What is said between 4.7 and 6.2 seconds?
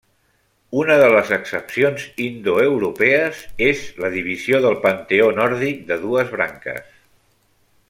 panteó nòrdic, de